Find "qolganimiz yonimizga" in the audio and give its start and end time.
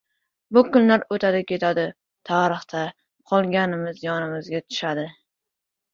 3.33-4.63